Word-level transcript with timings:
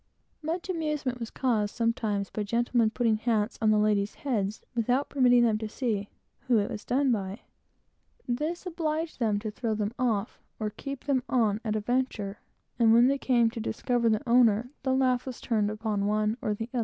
Much 0.41 0.67
amusement 0.67 1.19
was 1.19 1.29
caused 1.29 1.75
sometimes 1.75 2.31
by 2.31 2.41
gentlemen 2.41 2.89
putting 2.89 3.17
hats 3.17 3.59
on 3.61 3.69
the 3.69 3.77
ladies' 3.77 4.15
heads, 4.15 4.63
without 4.73 5.09
permitting 5.09 5.43
them 5.43 5.59
to 5.59 5.69
see 5.69 6.09
whom 6.47 6.57
it 6.57 6.71
was 6.71 6.83
done 6.83 7.11
by. 7.11 7.39
This 8.27 8.65
obliged 8.65 9.19
them 9.19 9.37
to 9.37 9.51
throw 9.51 9.75
them 9.75 9.93
off, 9.99 10.39
or 10.59 10.71
keep 10.71 11.03
them 11.03 11.21
on 11.29 11.61
at 11.63 11.75
a 11.75 11.79
venture, 11.81 12.39
and 12.79 12.91
when 12.91 13.09
they 13.09 13.19
came 13.19 13.51
to 13.51 13.59
discover 13.59 14.09
the 14.09 14.27
owner, 14.27 14.71
the 14.81 14.95
laugh 14.95 15.27
was 15.27 15.35
often 15.37 15.47
turned 15.47 15.69
upon 15.69 16.07
them. 16.07 16.37